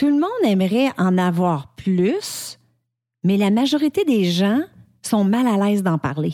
Tout 0.00 0.06
le 0.06 0.14
monde 0.14 0.30
aimerait 0.44 0.88
en 0.96 1.18
avoir 1.18 1.74
plus, 1.76 2.58
mais 3.22 3.36
la 3.36 3.50
majorité 3.50 4.02
des 4.06 4.24
gens 4.24 4.60
sont 5.02 5.24
mal 5.24 5.46
à 5.46 5.62
l'aise 5.62 5.82
d'en 5.82 5.98
parler. 5.98 6.32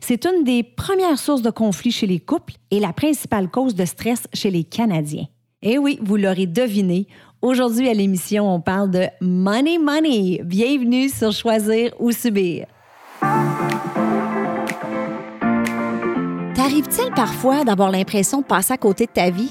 C'est 0.00 0.24
une 0.24 0.42
des 0.42 0.62
premières 0.62 1.18
sources 1.18 1.42
de 1.42 1.50
conflit 1.50 1.90
chez 1.90 2.06
les 2.06 2.18
couples 2.18 2.54
et 2.70 2.80
la 2.80 2.94
principale 2.94 3.50
cause 3.50 3.74
de 3.74 3.84
stress 3.84 4.26
chez 4.32 4.50
les 4.50 4.64
Canadiens. 4.64 5.26
Et 5.60 5.76
oui, 5.76 5.98
vous 6.00 6.16
l'aurez 6.16 6.46
deviné, 6.46 7.06
aujourd'hui 7.42 7.90
à 7.90 7.92
l'émission, 7.92 8.50
on 8.50 8.62
parle 8.62 8.90
de 8.90 9.04
Money 9.20 9.76
Money. 9.76 10.40
Bienvenue 10.42 11.10
sur 11.10 11.30
Choisir 11.30 11.92
ou 11.98 12.10
Subir. 12.10 12.64
T'arrive-t-il 16.54 17.12
parfois 17.14 17.64
d'avoir 17.64 17.90
l'impression 17.90 18.40
de 18.40 18.46
passer 18.46 18.72
à 18.72 18.78
côté 18.78 19.04
de 19.04 19.12
ta 19.12 19.28
vie? 19.28 19.50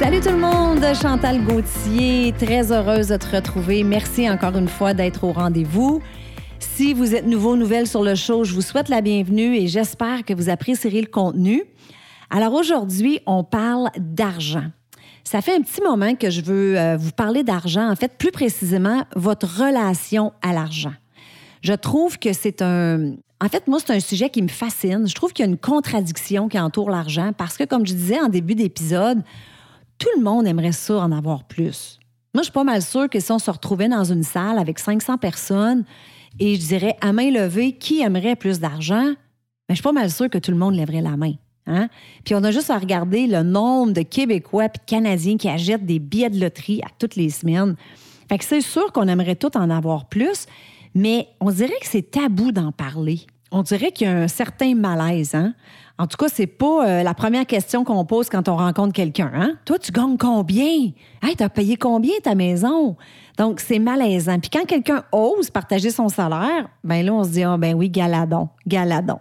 Salut 0.00 0.20
tout 0.20 0.30
le 0.30 0.38
monde, 0.38 0.84
Chantal 1.00 1.44
Gauthier, 1.44 2.32
très 2.32 2.72
heureuse 2.72 3.08
de 3.08 3.16
te 3.16 3.36
retrouver. 3.36 3.84
Merci 3.84 4.28
encore 4.28 4.56
une 4.56 4.66
fois 4.66 4.92
d'être 4.92 5.22
au 5.22 5.32
rendez-vous. 5.32 6.02
Si 6.58 6.92
vous 6.92 7.14
êtes 7.14 7.26
nouveau, 7.26 7.54
nouvelle 7.54 7.86
sur 7.86 8.02
le 8.02 8.16
show, 8.16 8.42
je 8.42 8.54
vous 8.54 8.60
souhaite 8.60 8.88
la 8.88 9.00
bienvenue 9.00 9.56
et 9.56 9.68
j'espère 9.68 10.24
que 10.24 10.34
vous 10.34 10.50
apprécierez 10.50 11.00
le 11.00 11.06
contenu. 11.06 11.62
Alors 12.28 12.54
aujourd'hui, 12.54 13.20
on 13.24 13.44
parle 13.44 13.88
d'argent. 13.96 14.64
Ça 15.22 15.40
fait 15.40 15.54
un 15.54 15.62
petit 15.62 15.80
moment 15.80 16.16
que 16.16 16.28
je 16.28 16.40
veux 16.40 16.76
euh, 16.76 16.96
vous 16.96 17.12
parler 17.12 17.44
d'argent, 17.44 17.88
en 17.88 17.94
fait, 17.94 18.18
plus 18.18 18.32
précisément, 18.32 19.04
votre 19.14 19.46
relation 19.46 20.32
à 20.42 20.52
l'argent. 20.52 20.94
Je 21.62 21.72
trouve 21.72 22.18
que 22.18 22.32
c'est 22.32 22.62
un... 22.62 23.12
En 23.40 23.48
fait, 23.48 23.68
moi, 23.68 23.78
c'est 23.78 23.94
un 23.94 24.00
sujet 24.00 24.28
qui 24.28 24.42
me 24.42 24.48
fascine. 24.48 25.06
Je 25.06 25.14
trouve 25.14 25.32
qu'il 25.32 25.44
y 25.44 25.48
a 25.48 25.50
une 25.50 25.58
contradiction 25.58 26.48
qui 26.48 26.58
entoure 26.58 26.90
l'argent 26.90 27.32
parce 27.36 27.56
que, 27.56 27.64
comme 27.64 27.86
je 27.86 27.94
disais 27.94 28.20
en 28.20 28.28
début 28.28 28.54
d'épisode, 28.56 29.22
tout 29.98 30.08
le 30.16 30.22
monde 30.22 30.46
aimerait 30.46 30.72
ça 30.72 30.96
en 30.98 31.12
avoir 31.12 31.44
plus. 31.44 31.98
Moi, 32.34 32.42
je 32.42 32.44
suis 32.44 32.52
pas 32.52 32.64
mal 32.64 32.82
sûre 32.82 33.08
que 33.08 33.20
si 33.20 33.30
on 33.30 33.38
se 33.38 33.50
retrouvait 33.50 33.88
dans 33.88 34.04
une 34.04 34.24
salle 34.24 34.58
avec 34.58 34.78
500 34.78 35.18
personnes 35.18 35.84
et 36.40 36.56
je 36.56 36.66
dirais 36.66 36.96
à 37.00 37.12
main 37.12 37.30
levée 37.30 37.72
qui 37.72 38.00
aimerait 38.00 38.36
plus 38.36 38.58
d'argent, 38.58 39.04
mais 39.04 39.14
ben, 39.68 39.70
je 39.70 39.74
suis 39.74 39.82
pas 39.82 39.92
mal 39.92 40.10
sûre 40.10 40.28
que 40.28 40.38
tout 40.38 40.50
le 40.50 40.56
monde 40.56 40.74
lèverait 40.74 41.00
la 41.00 41.16
main. 41.16 41.34
Hein? 41.66 41.88
Puis 42.24 42.34
on 42.34 42.42
a 42.44 42.50
juste 42.50 42.70
à 42.70 42.78
regarder 42.78 43.26
le 43.26 43.42
nombre 43.42 43.92
de 43.92 44.02
Québécois 44.02 44.66
et 44.66 44.68
de 44.68 44.78
Canadiens 44.84 45.36
qui 45.36 45.48
achètent 45.48 45.86
des 45.86 45.98
billets 45.98 46.30
de 46.30 46.40
loterie 46.40 46.82
à 46.82 46.88
toutes 46.98 47.16
les 47.16 47.30
semaines. 47.30 47.76
Fait 48.28 48.38
que 48.38 48.44
c'est 48.44 48.60
sûr 48.60 48.92
qu'on 48.92 49.08
aimerait 49.08 49.36
tout 49.36 49.56
en 49.56 49.70
avoir 49.70 50.08
plus, 50.08 50.46
mais 50.94 51.28
on 51.40 51.50
dirait 51.50 51.78
que 51.80 51.86
c'est 51.86 52.10
tabou 52.10 52.52
d'en 52.52 52.72
parler. 52.72 53.20
On 53.56 53.62
dirait 53.62 53.92
qu'il 53.92 54.08
y 54.08 54.10
a 54.10 54.16
un 54.16 54.26
certain 54.26 54.74
malaise. 54.74 55.36
Hein? 55.36 55.54
En 55.96 56.08
tout 56.08 56.16
cas, 56.16 56.26
c'est 56.28 56.48
pas 56.48 56.88
euh, 56.88 57.02
la 57.04 57.14
première 57.14 57.46
question 57.46 57.84
qu'on 57.84 58.04
pose 58.04 58.28
quand 58.28 58.48
on 58.48 58.56
rencontre 58.56 58.92
quelqu'un. 58.92 59.30
Hein? 59.32 59.52
Toi, 59.64 59.78
tu 59.78 59.92
gagnes 59.92 60.16
combien? 60.16 60.90
Hey, 61.22 61.36
t'as 61.36 61.48
payé 61.48 61.76
combien 61.76 62.14
ta 62.20 62.34
maison? 62.34 62.96
Donc, 63.38 63.60
c'est 63.60 63.78
malaisant. 63.78 64.40
Puis 64.40 64.50
quand 64.50 64.64
quelqu'un 64.64 65.04
ose 65.12 65.50
partager 65.50 65.90
son 65.90 66.08
salaire, 66.08 66.68
ben 66.82 67.06
là, 67.06 67.14
on 67.14 67.22
se 67.22 67.28
dit, 67.28 67.44
ah, 67.44 67.56
ben 67.56 67.76
oui, 67.76 67.90
galadon, 67.90 68.48
galadon. 68.66 69.20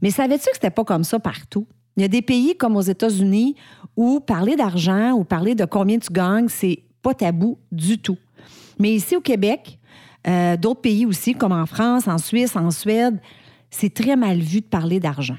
Mais 0.00 0.10
savais-tu 0.10 0.46
que 0.46 0.54
c'était 0.54 0.70
pas 0.70 0.84
comme 0.84 1.04
ça 1.04 1.18
partout? 1.18 1.66
Il 1.98 2.02
y 2.02 2.06
a 2.06 2.08
des 2.08 2.22
pays 2.22 2.56
comme 2.56 2.76
aux 2.76 2.80
États-Unis 2.80 3.56
où 3.94 4.20
parler 4.20 4.56
d'argent 4.56 5.12
ou 5.12 5.24
parler 5.24 5.54
de 5.54 5.66
combien 5.66 5.98
tu 5.98 6.10
gagnes, 6.10 6.48
c'est 6.48 6.82
pas 7.02 7.12
tabou 7.12 7.58
du 7.70 7.98
tout. 7.98 8.16
Mais 8.78 8.94
ici 8.94 9.16
au 9.16 9.20
Québec, 9.20 9.78
euh, 10.26 10.56
d'autres 10.56 10.80
pays 10.80 11.04
aussi, 11.04 11.34
comme 11.34 11.52
en 11.52 11.66
France, 11.66 12.08
en 12.08 12.16
Suisse, 12.16 12.56
en 12.56 12.70
Suède, 12.70 13.20
c'est 13.78 13.92
très 13.92 14.16
mal 14.16 14.38
vu 14.38 14.62
de 14.62 14.66
parler 14.66 15.00
d'argent. 15.00 15.36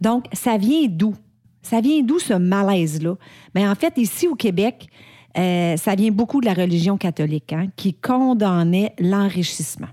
Donc, 0.00 0.26
ça 0.32 0.56
vient 0.56 0.86
d'où? 0.88 1.14
Ça 1.62 1.80
vient 1.80 2.02
d'où 2.02 2.18
ce 2.18 2.34
malaise-là? 2.34 3.14
Bien, 3.54 3.70
en 3.70 3.74
fait, 3.76 3.94
ici 3.96 4.26
au 4.26 4.34
Québec, 4.34 4.88
euh, 5.38 5.76
ça 5.76 5.94
vient 5.94 6.10
beaucoup 6.10 6.40
de 6.40 6.46
la 6.46 6.54
religion 6.54 6.96
catholique, 6.96 7.52
hein, 7.52 7.68
qui 7.76 7.94
condamnait 7.94 8.92
l'enrichissement. 8.98 9.88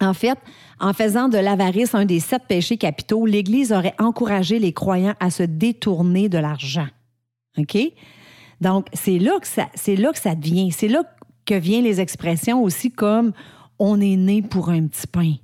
En 0.00 0.14
fait, 0.14 0.38
en 0.80 0.92
faisant 0.94 1.28
de 1.28 1.38
l'avarice 1.38 1.94
un 1.94 2.06
des 2.06 2.20
sept 2.20 2.42
péchés 2.48 2.78
capitaux, 2.78 3.26
l'Église 3.26 3.72
aurait 3.72 3.94
encouragé 3.98 4.58
les 4.58 4.72
croyants 4.72 5.14
à 5.20 5.30
se 5.30 5.42
détourner 5.42 6.28
de 6.28 6.38
l'argent. 6.38 6.88
OK? 7.58 7.76
Donc, 8.60 8.86
c'est 8.94 9.18
là 9.18 9.38
que 9.40 9.46
ça, 9.46 9.68
c'est 9.74 9.96
là 9.96 10.12
que 10.12 10.18
ça 10.18 10.34
devient. 10.34 10.70
C'est 10.72 10.88
là 10.88 11.02
que 11.44 11.54
viennent 11.54 11.84
les 11.84 12.00
expressions 12.00 12.62
aussi 12.62 12.90
comme 12.90 13.32
on 13.78 14.00
est 14.00 14.16
né 14.16 14.40
pour 14.42 14.70
un 14.70 14.86
petit 14.86 15.06
pain. 15.06 15.34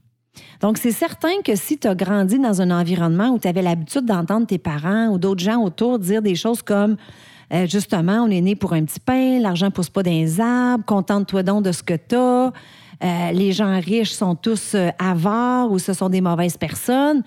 Donc, 0.61 0.79
c'est 0.79 0.93
certain 0.93 1.43
que 1.45 1.57
si 1.57 1.79
tu 1.79 1.89
as 1.89 1.95
grandi 1.95 2.39
dans 2.39 2.63
un 2.63 2.71
environnement 2.71 3.31
où 3.31 3.39
tu 3.39 3.49
avais 3.49 3.63
l'habitude 3.63 4.05
d'entendre 4.05 4.47
tes 4.47 4.59
parents 4.59 5.09
ou 5.09 5.19
d'autres 5.19 5.43
gens 5.43 5.63
autour 5.63 5.99
dire 5.99 6.23
des 6.23 6.35
choses 6.35 6.63
comme 6.63 6.97
euh, 7.53 7.67
justement, 7.67 8.25
on 8.25 8.31
est 8.31 8.41
né 8.41 8.57
pour 8.57 8.73
un 8.73 8.85
petit 8.85 9.01
pain, 9.01 9.39
l'argent 9.39 9.71
pousse 9.71 9.91
pas 9.91 10.03
dans 10.03 10.11
les 10.11 10.41
arbres, 10.41 10.85
contente-toi 10.87 11.43
donc 11.43 11.65
de 11.65 11.73
ce 11.73 11.83
que 11.83 11.95
tu 11.95 12.15
as, 12.15 12.53
euh, 13.05 13.33
les 13.33 13.53
gens 13.53 13.79
riches 13.79 14.13
sont 14.13 14.35
tous 14.35 14.75
euh, 14.75 14.89
avares 14.99 15.71
ou 15.71 15.79
ce 15.79 15.93
sont 15.93 16.09
des 16.09 16.23
mauvaises 16.23 16.57
personnes, 16.57 17.23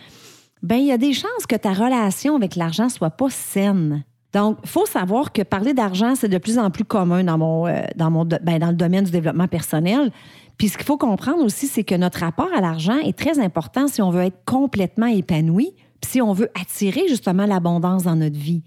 ben 0.64 0.78
il 0.78 0.86
y 0.86 0.92
a 0.92 0.98
des 0.98 1.14
chances 1.14 1.46
que 1.48 1.56
ta 1.56 1.74
relation 1.74 2.36
avec 2.36 2.56
l'argent 2.56 2.90
soit 2.90 3.12
pas 3.12 3.30
saine. 3.30 4.04
Donc, 4.34 4.58
il 4.64 4.70
faut 4.70 4.86
savoir 4.86 5.32
que 5.32 5.44
parler 5.44 5.74
d'argent, 5.74 6.16
c'est 6.16 6.28
de 6.28 6.38
plus 6.40 6.58
en 6.58 6.72
plus 6.72 6.84
commun 6.84 7.24
dans, 7.24 7.38
mon, 7.38 7.68
dans, 7.96 8.12
mon, 8.12 8.26
ben, 8.26 8.60
dans 8.60 8.68
le 8.68 8.74
domaine 8.74 9.06
du 9.06 9.12
développement 9.12 9.48
personnel. 9.48 10.12
Puis 10.58 10.70
ce 10.70 10.78
qu'il 10.78 10.86
faut 10.86 10.98
comprendre 10.98 11.44
aussi, 11.44 11.68
c'est 11.68 11.84
que 11.84 11.96
notre 11.96 12.20
rapport 12.20 12.54
à 12.56 12.62
l'argent 12.62 12.98
est 13.00 13.18
très 13.18 13.40
important 13.40 13.88
si 13.88 14.02
on 14.02 14.10
veut 14.10 14.24
être 14.24 14.44
complètement 14.46 15.08
épanoui, 15.08 15.74
puis 16.02 16.12
si 16.12 16.22
on 16.22 16.34
veut 16.34 16.50
attirer 16.60 17.08
justement 17.08 17.46
l'abondance 17.46 18.04
dans 18.04 18.16
notre 18.16 18.38
vie. 18.38 18.64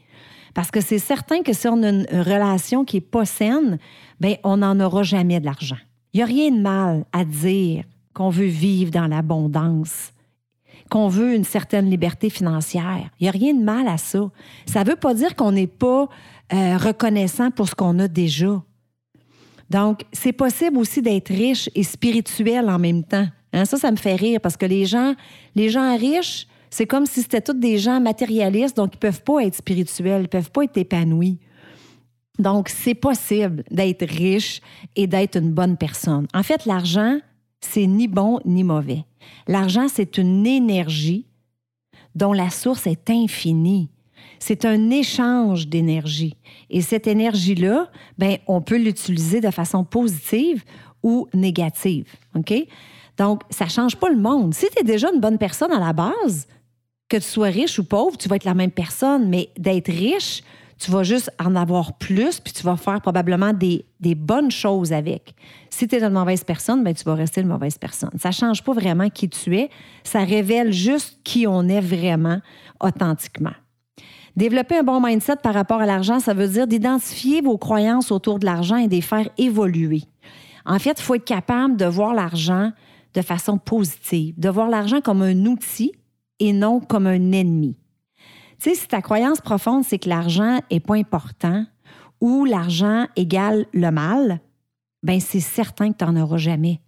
Parce 0.55 0.71
que 0.71 0.81
c'est 0.81 0.99
certain 0.99 1.43
que 1.43 1.53
si 1.53 1.69
on 1.69 1.83
a 1.83 1.89
une 1.91 2.07
relation 2.11 2.85
qui 2.85 2.97
n'est 2.97 3.03
pas 3.03 3.25
saine, 3.25 3.79
bien, 4.21 4.37
on 4.45 4.59
n'en 4.59 4.81
aura 4.81 5.03
jamais 5.03 5.41
de 5.41 5.45
l'argent. 5.45 5.77
Il 6.13 6.19
n'y 6.19 6.23
a 6.23 6.27
rien 6.27 6.51
de 6.51 6.61
mal 6.61 7.05
à 7.13 7.25
dire 7.25 7.85
qu'on 8.13 8.31
veut 8.31 8.47
vivre 8.47 8.91
dans 8.91 9.07
l'abondance, 9.07 10.13
qu'on 10.91 11.09
veut 11.09 11.35
une 11.35 11.45
certaine 11.45 11.89
liberté 11.89 12.31
financière. 12.31 13.11
Il 13.21 13.25
n'y 13.25 13.29
a 13.29 13.33
rien 13.33 13.55
de 13.55 13.63
mal 13.63 13.87
à 13.89 13.99
ça. 13.99 14.31
Ça 14.67 14.83
ne 14.83 14.91
veut 14.91 14.97
pas 14.97 15.15
dire 15.15 15.37
qu'on 15.37 15.53
n'est 15.53 15.67
pas 15.67 16.09
euh, 16.53 16.77
reconnaissant 16.77 17.51
pour 17.51 17.69
ce 17.69 17.75
qu'on 17.75 17.99
a 17.99 18.09
déjà. 18.09 18.63
Donc, 19.71 20.03
c'est 20.13 20.33
possible 20.33 20.79
aussi 20.79 21.03
d'être 21.03 21.29
riche 21.29 21.69
et 21.75 21.83
spirituel 21.83 22.69
en 22.71 22.79
même 22.79 23.05
temps. 23.05 23.27
Hein, 23.53 23.65
ça, 23.65 23.77
ça 23.77 23.91
me 23.91 23.97
fait 23.97 24.15
rire 24.15 24.41
parce 24.41 24.57
que 24.57 24.67
les 24.67 24.87
gens, 24.87 25.15
les 25.55 25.69
gens 25.69 25.97
riches, 25.97 26.47
c'est 26.71 26.87
comme 26.87 27.07
si 27.07 27.23
c'était 27.23 27.41
tous 27.41 27.55
des 27.55 27.79
gens 27.79 28.01
matérialistes, 28.01 28.77
donc 28.77 28.95
ils 28.95 28.99
peuvent 28.99 29.23
pas 29.23 29.41
être 29.45 29.55
spirituels, 29.55 30.23
ils 30.23 30.29
peuvent 30.29 30.51
pas 30.51 30.65
être 30.65 30.77
épanouis. 30.77 31.39
Donc, 32.39 32.69
c'est 32.69 32.95
possible 32.95 33.65
d'être 33.71 34.07
riche 34.07 34.61
et 34.95 35.07
d'être 35.07 35.37
une 35.37 35.51
bonne 35.51 35.77
personne. 35.77 36.27
En 36.35 36.43
fait, 36.43 36.67
l'argent, 36.67 37.19
c'est 37.61 37.87
ni 37.87 38.07
bon 38.07 38.39
ni 38.45 38.63
mauvais. 38.63 39.05
L'argent, 39.49 39.89
c'est 39.89 40.19
une 40.19 40.47
énergie 40.47 41.27
dont 42.15 42.33
la 42.33 42.51
source 42.51 42.87
est 42.87 43.11
infinie. 43.11 43.91
C'est 44.39 44.65
un 44.65 44.91
échange 44.91 45.69
d'énergie. 45.69 46.37
Et 46.71 46.81
cette 46.81 47.07
énergie-là, 47.07 47.91
ben, 48.19 48.39
on 48.47 48.61
peut 48.61 48.79
l'utiliser 48.79 49.41
de 49.41 49.51
façon 49.51 49.85
positive 49.85 50.63
ou 51.03 51.29
négative. 51.35 52.07
OK? 52.35 52.55
Donc, 53.17 53.43
ça 53.51 53.65
ne 53.65 53.71
change 53.71 53.97
pas 53.97 54.11
le 54.11 54.19
monde. 54.19 54.55
Si 54.55 54.67
tu 54.71 54.81
es 54.81 54.85
déjà 54.85 55.11
une 55.13 55.21
bonne 55.21 55.39
personne 55.39 55.73
à 55.73 55.81
la 55.81 55.93
base, 55.93 56.47
que 57.09 57.17
tu 57.17 57.23
sois 57.23 57.49
riche 57.49 57.79
ou 57.79 57.85
pauvre, 57.85 58.17
tu 58.17 58.29
vas 58.29 58.37
être 58.37 58.45
la 58.45 58.55
même 58.55 58.71
personne, 58.71 59.29
mais 59.29 59.51
d'être 59.57 59.91
riche, 59.91 60.43
Tu 60.81 60.93
vas 60.93 61.03
juste 61.03 61.33
en 61.45 61.57
avoir 61.57 61.99
plus, 61.99 62.39
puis 62.39 62.53
tu 62.53 62.63
vas 62.63 62.77
faire 62.77 63.01
probablement 63.01 63.53
des, 63.53 63.85
bonnes 64.15 64.53
choses 64.53 64.93
avec. 64.93 65.35
Si 65.71 65.89
tu 65.89 65.97
es 65.97 66.05
une 66.05 66.13
mauvaise 66.13 66.45
personne, 66.45 66.85
ben, 66.85 66.95
tu 66.95 67.03
vas 67.03 67.15
rester 67.15 67.41
une 67.41 67.49
mauvaise 67.49 67.77
personne. 67.77 68.13
Ça 68.17 68.29
ne 68.29 68.35
change 68.35 68.63
pas 68.63 68.73
vraiment 68.73 69.11
qui 69.11 69.29
tu 69.29 69.57
es. 69.57 69.71
Ça 70.05 70.21
révèle 70.23 70.73
juste 70.73 71.19
qui 71.25 71.49
on 71.49 71.69
est 71.69 71.81
vraiment 71.81 72.41
authentiquement. 72.79 73.55
Développer 74.39 74.79
un 74.79 74.85
bon 74.85 75.01
mindset 75.01 75.39
par 75.43 75.53
rapport 75.53 75.81
à 75.81 75.87
l'argent, 75.87 76.21
ça 76.21 76.33
veut 76.33 76.47
dire 76.47 76.69
d'identifier 76.69 77.41
vos 77.41 77.59
croyances 77.59 78.13
autour 78.13 78.39
de 78.39 78.45
l'argent 78.45 78.77
et 78.77 78.87
de 78.87 78.95
les 78.95 79.01
faire 79.01 79.29
évoluer. 79.37 80.05
En 80.65 80.79
fait, 80.79 81.01
il 81.01 81.03
faut 81.03 81.17
être 81.17 81.25
capable 81.25 81.77
de 81.77 81.87
voir 81.87 82.15
l'argent 82.15 82.71
de 83.15 83.21
façon 83.23 83.59
positive, 83.59 84.39
de 84.39 84.49
voir 84.49 84.69
l'argent 84.69 85.01
comme 85.01 85.23
un 85.23 85.45
outil 85.47 85.91
et 86.39 86.53
non 86.53 86.79
comme 86.79 87.09
un 87.09 87.33
ennemi. 87.33 87.77
Tu 88.61 88.71
sais, 88.71 88.75
si 88.77 88.87
ta 88.87 89.03
croyance 89.03 89.41
profonde, 89.41 89.83
c'est 89.83 89.99
que 89.99 90.09
l'argent 90.09 90.61
n'est 90.71 90.79
pas 90.79 90.95
important 90.95 91.67
ou 92.21 92.45
l'argent 92.45 93.09
égale 93.17 93.67
le 93.73 93.91
mal, 93.91 94.41
ben 95.03 95.19
c'est 95.19 95.41
certain 95.41 95.91
que 95.91 95.99
tu 95.99 96.05
n'en 96.05 96.23
auras 96.23 96.37
jamais. 96.37 96.81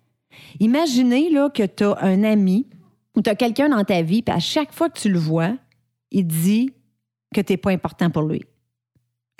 Imaginez 0.61 1.31
là, 1.31 1.51
que 1.51 1.67
tu 1.67 1.83
as 1.83 1.99
un 2.01 2.23
ami 2.23 2.69
ou 3.17 3.23
tu 3.23 3.29
as 3.29 3.35
quelqu'un 3.35 3.71
dans 3.71 3.83
ta 3.83 4.03
vie, 4.03 4.23
puis 4.23 4.33
à 4.33 4.39
chaque 4.39 4.73
fois 4.73 4.89
que 4.89 5.01
tu 5.01 5.09
le 5.09 5.19
vois, 5.19 5.57
il 6.13 6.29
dit 6.29 6.71
que 7.35 7.41
tu 7.41 7.53
n'es 7.53 7.57
pas 7.57 7.71
important 7.71 8.11
pour 8.11 8.23
lui. 8.23 8.43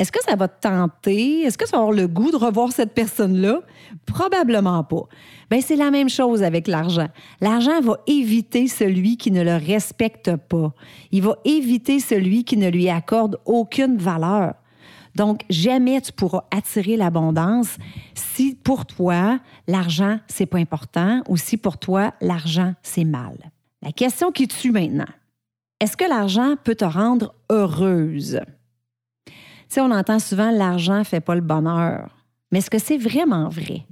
Est-ce 0.01 0.13
que 0.13 0.23
ça 0.23 0.35
va 0.35 0.49
te 0.49 0.67
tenter? 0.67 1.43
Est-ce 1.43 1.59
que 1.59 1.67
tu 1.67 1.73
vas 1.73 1.79
avoir 1.79 1.93
le 1.93 2.09
goût 2.09 2.31
de 2.31 2.37
revoir 2.37 2.73
cette 2.73 2.95
personne-là? 2.95 3.61
Probablement 4.07 4.83
pas. 4.83 5.03
Bien, 5.51 5.61
c'est 5.61 5.77
la 5.77 5.91
même 5.91 6.09
chose 6.09 6.43
avec 6.43 6.69
l'argent. 6.69 7.09
L'argent 7.43 7.83
va 7.83 7.99
éviter 8.07 8.67
celui 8.67 9.19
qui 9.19 9.31
ne 9.31 9.43
le 9.43 9.57
respecte 9.57 10.35
pas. 10.37 10.73
Il 11.13 11.21
va 11.21 11.37
éviter 11.45 12.01
celui 12.01 12.45
qui 12.45 12.57
ne 12.57 12.71
lui 12.71 12.89
accorde 12.89 13.39
aucune 13.45 13.99
valeur. 13.99 14.55
Donc, 15.17 15.43
jamais 15.51 16.01
tu 16.01 16.13
pourras 16.13 16.45
attirer 16.51 16.97
l'abondance 16.97 17.77
si 18.15 18.55
pour 18.55 18.87
toi, 18.87 19.39
l'argent, 19.67 20.19
c'est 20.29 20.47
pas 20.47 20.59
important 20.59 21.23
ou 21.29 21.37
si 21.37 21.59
pour 21.59 21.77
toi, 21.77 22.15
l'argent, 22.23 22.73
c'est 22.83 23.05
mal. 23.05 23.51
La 23.83 23.93
question 23.93 24.33
qui 24.33 24.49
tue 24.49 24.71
maintenant, 24.71 25.05
est-ce 25.81 25.97
que 25.97 26.05
l'argent 26.05 26.57
peut 26.63 26.75
te 26.75 26.85
rendre 26.85 27.35
heureuse? 27.51 28.41
Tu 29.71 29.81
on 29.81 29.91
entend 29.91 30.19
souvent 30.19 30.51
l'argent 30.51 31.05
fait 31.05 31.21
pas 31.21 31.35
le 31.35 31.41
bonheur. 31.41 32.11
Mais 32.53 32.59
est-ce 32.59 32.71
que 32.71 32.79
c'est 32.79 32.99
vraiment 32.99 33.49
vrai? 33.49 33.87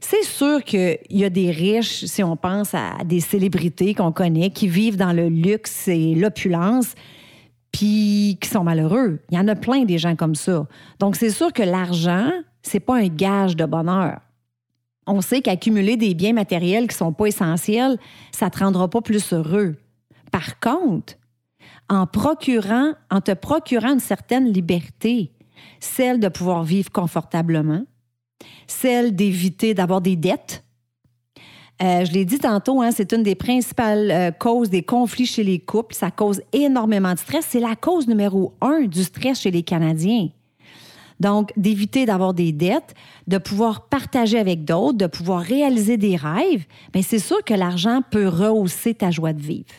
C'est 0.00 0.24
sûr 0.24 0.62
qu'il 0.62 0.98
y 1.08 1.24
a 1.24 1.30
des 1.30 1.50
riches, 1.50 2.04
si 2.04 2.22
on 2.22 2.36
pense 2.36 2.74
à 2.74 2.98
des 3.04 3.20
célébrités 3.20 3.94
qu'on 3.94 4.12
connaît, 4.12 4.50
qui 4.50 4.68
vivent 4.68 4.96
dans 4.96 5.12
le 5.12 5.28
luxe 5.28 5.88
et 5.88 6.14
l'opulence, 6.14 6.94
puis 7.72 8.36
qui 8.40 8.48
sont 8.48 8.62
malheureux. 8.62 9.20
Il 9.30 9.38
y 9.38 9.40
en 9.40 9.48
a 9.48 9.54
plein 9.54 9.84
des 9.84 9.98
gens 9.98 10.16
comme 10.16 10.34
ça. 10.34 10.66
Donc, 10.98 11.16
c'est 11.16 11.30
sûr 11.30 11.52
que 11.52 11.62
l'argent, 11.62 12.30
c'est 12.62 12.80
pas 12.80 12.96
un 12.96 13.08
gage 13.08 13.56
de 13.56 13.64
bonheur. 13.64 14.20
On 15.06 15.20
sait 15.20 15.40
qu'accumuler 15.40 15.96
des 15.96 16.14
biens 16.14 16.32
matériels 16.32 16.88
qui 16.88 16.96
sont 16.96 17.12
pas 17.12 17.26
essentiels, 17.26 17.96
ça 18.32 18.50
te 18.50 18.58
rendra 18.58 18.88
pas 18.90 19.00
plus 19.00 19.32
heureux. 19.32 19.76
Par 20.36 20.60
contre, 20.60 21.14
en 21.88 22.04
te 22.04 23.32
procurant 23.32 23.92
une 23.94 24.00
certaine 24.00 24.52
liberté, 24.52 25.32
celle 25.80 26.20
de 26.20 26.28
pouvoir 26.28 26.62
vivre 26.62 26.92
confortablement, 26.92 27.84
celle 28.66 29.16
d'éviter 29.16 29.72
d'avoir 29.72 30.02
des 30.02 30.14
dettes. 30.14 30.62
Euh, 31.82 32.04
je 32.04 32.12
l'ai 32.12 32.26
dit 32.26 32.38
tantôt, 32.38 32.82
hein, 32.82 32.90
c'est 32.92 33.14
une 33.14 33.22
des 33.22 33.34
principales 33.34 34.10
euh, 34.10 34.30
causes 34.30 34.68
des 34.68 34.82
conflits 34.82 35.24
chez 35.24 35.42
les 35.42 35.58
couples. 35.58 35.94
Ça 35.94 36.10
cause 36.10 36.42
énormément 36.52 37.14
de 37.14 37.18
stress. 37.18 37.46
C'est 37.48 37.60
la 37.60 37.74
cause 37.74 38.06
numéro 38.06 38.52
un 38.60 38.82
du 38.82 39.04
stress 39.04 39.40
chez 39.40 39.50
les 39.50 39.62
Canadiens. 39.62 40.28
Donc, 41.18 41.50
d'éviter 41.56 42.04
d'avoir 42.04 42.34
des 42.34 42.52
dettes, 42.52 42.92
de 43.26 43.38
pouvoir 43.38 43.88
partager 43.88 44.38
avec 44.38 44.66
d'autres, 44.66 44.98
de 44.98 45.06
pouvoir 45.06 45.40
réaliser 45.40 45.96
des 45.96 46.16
rêves, 46.16 46.66
bien, 46.92 47.00
c'est 47.00 47.20
sûr 47.20 47.42
que 47.42 47.54
l'argent 47.54 48.02
peut 48.10 48.28
rehausser 48.28 48.92
ta 48.92 49.10
joie 49.10 49.32
de 49.32 49.40
vivre. 49.40 49.72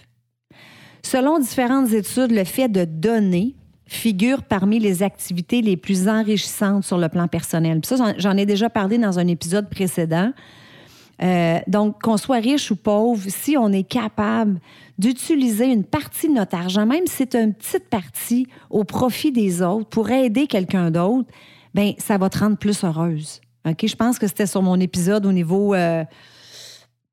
Selon 1.08 1.40
différentes 1.40 1.94
études, 1.94 2.32
le 2.32 2.44
fait 2.44 2.68
de 2.68 2.84
donner 2.84 3.56
figure 3.86 4.44
parmi 4.44 4.78
les 4.78 5.04
activités 5.04 5.62
les 5.62 5.78
plus 5.78 6.10
enrichissantes 6.10 6.84
sur 6.84 6.98
le 6.98 7.08
plan 7.08 7.30
personnel. 7.30 7.80
ça, 7.86 8.14
j'en 8.18 8.36
ai 8.36 8.46
déjà 8.46 8.70
parlé 8.70 8.98
dans 8.98 9.18
un 9.18 9.26
épisode 9.28 9.70
précédent. 9.70 10.34
Euh, 11.24 11.60
donc, 11.66 12.02
qu'on 12.02 12.18
soit 12.18 12.40
riche 12.40 12.72
ou 12.72 12.76
pauvre, 12.76 13.24
si 13.30 13.56
on 13.56 13.72
est 13.72 13.88
capable 13.88 14.60
d'utiliser 15.00 15.72
une 15.72 15.86
partie 15.86 16.28
de 16.28 16.34
notre 16.34 16.58
argent, 16.58 16.86
même 16.86 17.08
si 17.08 17.16
c'est 17.20 17.36
une 17.36 17.54
petite 17.54 17.88
partie, 17.90 18.46
au 18.70 18.84
profit 18.84 19.32
des 19.32 19.62
autres, 19.62 19.88
pour 19.88 20.12
aider 20.12 20.46
quelqu'un 20.46 20.92
d'autre, 20.92 21.30
ben 21.74 21.94
ça 22.00 22.18
va 22.18 22.30
te 22.30 22.38
rendre 22.40 22.58
plus 22.58 22.84
heureuse. 22.84 23.40
Je 23.66 23.96
pense 23.96 24.20
que 24.20 24.28
c'était 24.28 24.46
sur 24.46 24.62
mon 24.62 24.78
épisode 24.82 25.26
au 25.26 25.32
niveau... 25.32 25.74
Euh, 25.74 26.04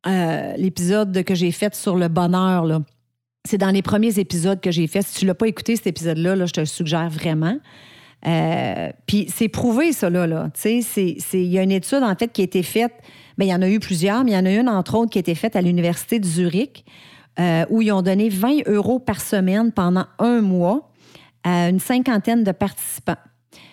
euh, 0.06 0.52
l'épisode 0.58 1.22
que 1.24 1.34
j'ai 1.34 1.50
fait 1.50 1.74
sur 1.74 1.96
le 1.96 2.08
bonheur. 2.08 2.66
C'est 3.46 3.58
dans 3.58 3.70
les 3.70 3.82
premiers 3.82 4.18
épisodes 4.18 4.60
que 4.60 4.70
j'ai 4.70 4.86
fait. 4.86 5.02
Si 5.02 5.18
tu 5.18 5.26
l'as 5.26 5.34
pas 5.34 5.46
écouté, 5.46 5.76
cet 5.76 5.86
épisode-là, 5.86 6.46
je 6.46 6.52
te 6.52 6.60
le 6.60 6.66
suggère 6.66 7.10
vraiment. 7.10 7.58
Euh, 8.26 8.90
puis 9.06 9.26
c'est 9.34 9.48
prouvé, 9.48 9.92
ça, 9.92 10.08
là. 10.08 10.26
là. 10.26 10.50
Il 10.64 11.22
y 11.32 11.58
a 11.58 11.62
une 11.62 11.72
étude, 11.72 12.02
en 12.02 12.14
fait, 12.14 12.28
qui 12.32 12.40
a 12.40 12.44
été 12.44 12.62
faite. 12.62 12.94
Bien, 13.36 13.48
il 13.48 13.50
y 13.50 13.54
en 13.54 13.60
a 13.60 13.68
eu 13.68 13.80
plusieurs, 13.80 14.24
mais 14.24 14.30
il 14.30 14.34
y 14.34 14.38
en 14.38 14.46
a 14.46 14.50
une, 14.50 14.68
entre 14.68 14.94
autres, 14.94 15.10
qui 15.10 15.18
a 15.18 15.20
été 15.20 15.34
faite 15.34 15.56
à 15.56 15.60
l'Université 15.60 16.18
de 16.18 16.24
Zurich, 16.24 16.86
euh, 17.38 17.66
où 17.68 17.82
ils 17.82 17.92
ont 17.92 18.00
donné 18.00 18.30
20 18.30 18.66
euros 18.68 18.98
par 18.98 19.20
semaine 19.20 19.72
pendant 19.72 20.06
un 20.18 20.40
mois 20.40 20.90
à 21.42 21.68
une 21.68 21.80
cinquantaine 21.80 22.44
de 22.44 22.52
participants. 22.52 23.16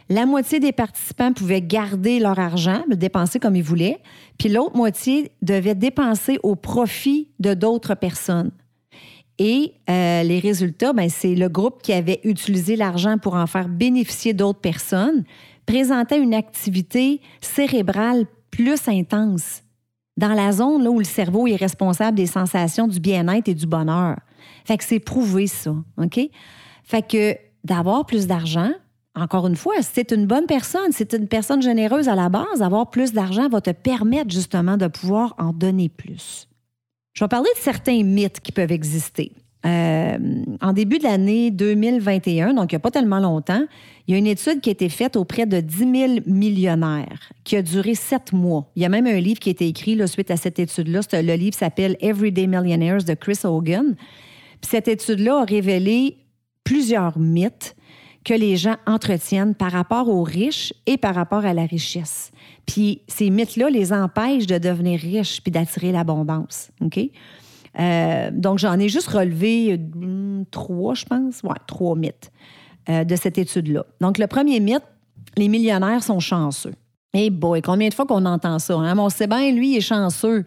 La 0.09 0.25
moitié 0.25 0.59
des 0.59 0.73
participants 0.73 1.31
pouvaient 1.31 1.61
garder 1.61 2.19
leur 2.19 2.37
argent, 2.37 2.83
le 2.89 2.97
dépenser 2.97 3.39
comme 3.39 3.55
ils 3.55 3.63
voulaient, 3.63 3.99
puis 4.37 4.49
l'autre 4.49 4.75
moitié 4.75 5.31
devait 5.41 5.75
dépenser 5.75 6.39
au 6.43 6.57
profit 6.57 7.29
de 7.39 7.53
d'autres 7.53 7.95
personnes. 7.95 8.51
Et 9.43 9.73
euh, 9.89 10.21
les 10.21 10.37
résultats, 10.37 10.93
ben, 10.93 11.09
c'est 11.09 11.33
le 11.33 11.49
groupe 11.49 11.81
qui 11.81 11.93
avait 11.93 12.19
utilisé 12.23 12.75
l'argent 12.75 13.17
pour 13.17 13.33
en 13.33 13.47
faire 13.47 13.69
bénéficier 13.69 14.35
d'autres 14.35 14.59
personnes, 14.59 15.23
présentait 15.65 16.19
une 16.19 16.35
activité 16.35 17.21
cérébrale 17.41 18.27
plus 18.51 18.87
intense 18.87 19.63
dans 20.15 20.35
la 20.35 20.51
zone 20.51 20.83
là, 20.83 20.91
où 20.91 20.99
le 20.99 21.05
cerveau 21.05 21.47
est 21.47 21.55
responsable 21.55 22.17
des 22.17 22.27
sensations 22.27 22.87
du 22.87 22.99
bien-être 22.99 23.49
et 23.49 23.55
du 23.55 23.65
bonheur. 23.65 24.19
Fait 24.63 24.77
que 24.77 24.83
c'est 24.83 24.99
prouvé 24.99 25.47
ça, 25.47 25.73
OK? 25.97 26.19
Fait 26.83 27.01
que 27.01 27.35
d'avoir 27.63 28.05
plus 28.05 28.27
d'argent, 28.27 28.69
encore 29.15 29.47
une 29.47 29.55
fois, 29.55 29.81
c'est 29.81 30.11
une 30.11 30.27
bonne 30.27 30.45
personne, 30.45 30.91
c'est 30.91 31.13
une 31.13 31.27
personne 31.27 31.63
généreuse 31.63 32.09
à 32.09 32.13
la 32.13 32.29
base, 32.29 32.61
avoir 32.61 32.91
plus 32.91 33.11
d'argent 33.11 33.49
va 33.49 33.59
te 33.59 33.71
permettre 33.71 34.29
justement 34.29 34.77
de 34.77 34.85
pouvoir 34.85 35.33
en 35.39 35.51
donner 35.51 35.89
plus. 35.89 36.47
Je 37.13 37.23
vais 37.23 37.29
parler 37.29 37.49
de 37.55 37.61
certains 37.61 38.03
mythes 38.03 38.39
qui 38.39 38.51
peuvent 38.51 38.71
exister. 38.71 39.33
Euh, 39.63 40.17
en 40.61 40.73
début 40.73 40.97
de 40.97 41.03
l'année 41.03 41.51
2021, 41.51 42.55
donc 42.55 42.71
il 42.71 42.75
n'y 42.75 42.77
a 42.77 42.79
pas 42.79 42.89
tellement 42.89 43.19
longtemps, 43.19 43.63
il 44.07 44.11
y 44.11 44.15
a 44.15 44.17
une 44.17 44.27
étude 44.27 44.59
qui 44.59 44.69
a 44.69 44.71
été 44.71 44.89
faite 44.89 45.15
auprès 45.15 45.45
de 45.45 45.59
10 45.59 45.77
000 45.77 46.13
millionnaires 46.25 47.31
qui 47.43 47.55
a 47.55 47.61
duré 47.61 47.93
sept 47.93 48.33
mois. 48.33 48.71
Il 48.75 48.81
y 48.81 48.85
a 48.85 48.89
même 48.89 49.05
un 49.05 49.19
livre 49.19 49.39
qui 49.39 49.49
a 49.49 49.51
été 49.51 49.67
écrit 49.67 49.93
là, 49.95 50.07
suite 50.07 50.31
à 50.31 50.37
cette 50.37 50.57
étude-là. 50.57 51.01
Le 51.13 51.35
livre 51.35 51.55
s'appelle 51.55 51.95
Everyday 51.99 52.47
Millionaires 52.47 53.03
de 53.03 53.13
Chris 53.13 53.39
Hogan. 53.43 53.95
Puis 54.61 54.69
cette 54.69 54.87
étude-là 54.87 55.41
a 55.41 55.45
révélé 55.45 56.17
plusieurs 56.63 57.19
mythes 57.19 57.75
que 58.23 58.33
les 58.33 58.55
gens 58.55 58.75
entretiennent 58.85 59.55
par 59.55 59.71
rapport 59.71 60.09
aux 60.09 60.23
riches 60.23 60.73
et 60.85 60.97
par 60.97 61.15
rapport 61.15 61.45
à 61.45 61.53
la 61.53 61.65
richesse. 61.65 62.31
Puis 62.65 63.01
ces 63.07 63.29
mythes-là 63.29 63.69
les 63.69 63.93
empêchent 63.93 64.47
de 64.47 64.57
devenir 64.57 64.99
riches 64.99 65.41
puis 65.41 65.51
d'attirer 65.51 65.91
l'abondance. 65.91 66.71
OK? 66.81 66.99
Euh, 67.79 68.29
donc, 68.33 68.59
j'en 68.59 68.77
ai 68.79 68.89
juste 68.89 69.07
relevé 69.07 69.73
euh, 69.73 70.43
trois, 70.51 70.93
je 70.93 71.05
pense. 71.05 71.41
Ouais, 71.43 71.55
trois 71.67 71.95
mythes 71.95 72.31
euh, 72.89 73.03
de 73.03 73.15
cette 73.15 73.37
étude-là. 73.37 73.85
Donc, 74.01 74.17
le 74.17 74.27
premier 74.27 74.59
mythe, 74.59 74.83
les 75.37 75.47
millionnaires 75.47 76.03
sont 76.03 76.19
chanceux. 76.19 76.73
Eh 77.13 77.23
hey 77.23 77.29
boy, 77.29 77.61
combien 77.61 77.89
de 77.89 77.93
fois 77.93 78.05
qu'on 78.05 78.25
entend 78.25 78.59
ça? 78.59 78.75
Hein? 78.75 78.95
Mon 78.95 79.07
bien, 79.07 79.51
lui, 79.51 79.73
il 79.73 79.77
est 79.77 79.81
chanceux. 79.81 80.45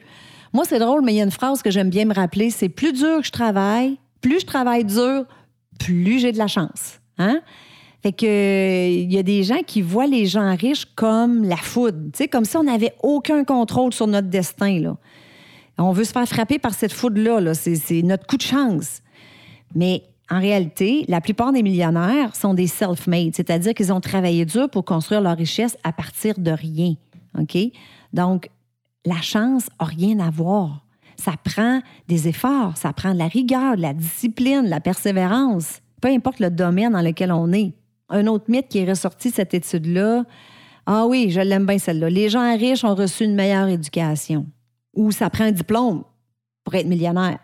Moi, 0.53 0.65
c'est 0.67 0.79
drôle, 0.79 1.03
mais 1.05 1.13
il 1.13 1.17
y 1.17 1.21
a 1.21 1.25
une 1.25 1.31
phrase 1.31 1.63
que 1.63 1.71
j'aime 1.71 1.91
bien 1.91 2.05
me 2.05 2.15
rappeler, 2.15 2.51
c'est 2.51 2.69
plus 2.69 2.93
dur 2.93 3.21
que 3.21 3.27
je 3.27 3.33
travaille, 3.33 3.99
plus 4.21 4.41
je 4.41 4.47
travaille 4.47 4.85
dur, 4.85 5.25
plus 5.79 6.21
j'ai 6.21 6.33
de 6.33 6.39
la 6.39 6.47
chance. 6.47 7.01
Hein? 7.19 7.41
Fait 8.03 8.13
que 8.13 8.89
il 8.91 9.13
y 9.13 9.19
a 9.19 9.23
des 9.23 9.43
gens 9.43 9.63
qui 9.67 9.83
voient 9.83 10.07
les 10.07 10.27
gens 10.27 10.55
riches 10.55 10.87
comme 10.95 11.45
la 11.45 11.57
foudre, 11.57 12.11
comme 12.31 12.45
si 12.45 12.57
on 12.57 12.65
n'avait 12.65 12.95
aucun 13.03 13.45
contrôle 13.45 13.93
sur 13.93 14.07
notre 14.07 14.29
destin 14.29 14.79
là. 14.79 14.97
On 15.79 15.93
veut 15.93 16.05
se 16.05 16.13
faire 16.13 16.27
frapper 16.27 16.59
par 16.59 16.75
cette 16.75 16.93
foudre-là, 16.93 17.41
-là, 17.41 17.55
c'est 17.55 18.03
notre 18.03 18.27
coup 18.27 18.37
de 18.37 18.43
chance. 18.43 19.03
Mais 19.75 20.05
en 20.31 20.41
réalité, 20.41 21.05
la 21.09 21.21
plupart 21.21 21.53
des 21.53 21.63
millionnaires 21.63 22.35
sont 22.35 22.55
des 22.55 22.67
self-made, 22.67 23.35
c'est-à-dire 23.35 23.75
qu'ils 23.75 23.93
ont 23.93 24.01
travaillé 24.01 24.45
dur 24.45 24.71
pour 24.71 24.85
construire 24.85 25.21
leur 25.21 25.37
richesse 25.37 25.77
à 25.85 25.93
partir 25.93 26.39
de 26.39 26.51
rien. 26.51 26.95
OK? 27.39 27.57
Donc, 28.13 28.49
la 29.05 29.21
chance 29.21 29.69
n'a 29.79 29.87
rien 29.87 30.19
à 30.21 30.31
voir. 30.31 30.85
Ça 31.17 31.33
prend 31.43 31.81
des 32.09 32.29
efforts, 32.29 32.77
ça 32.77 32.93
prend 32.93 33.13
de 33.13 33.19
la 33.19 33.29
rigueur, 33.29 33.77
de 33.77 33.83
la 33.83 33.93
discipline, 33.93 34.65
de 34.65 34.71
la 34.71 34.81
persévérance, 34.81 35.81
peu 36.01 36.09
importe 36.09 36.41
le 36.41 36.51
domaine 36.51 36.93
dans 36.93 37.03
lequel 37.03 37.31
on 37.31 37.53
est. 37.53 37.73
Un 38.09 38.27
autre 38.27 38.47
mythe 38.49 38.69
qui 38.69 38.79
est 38.79 38.89
ressorti 38.89 39.31
de 39.31 39.35
cette 39.35 39.55
étude-là, 39.55 40.25
ah 40.87 41.07
oui, 41.07 41.31
je 41.31 41.41
l'aime 41.41 41.67
bien 41.67 41.79
celle-là. 41.79 42.11
Les 42.11 42.29
gens 42.29 42.57
riches 42.57 42.85
ont 42.85 42.95
reçu 42.95 43.25
une 43.25 43.35
meilleure 43.35 43.69
éducation. 43.69 44.47
Ou 44.95 45.11
ça 45.13 45.31
prend 45.31 45.45
un 45.45 45.53
diplôme 45.53 46.05
pour 46.63 46.75
être 46.75 46.87
millionnaire. 46.87 47.39